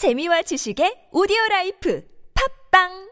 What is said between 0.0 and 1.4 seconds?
재미와 지식의 오디오